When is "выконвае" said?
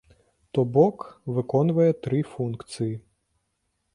1.35-1.87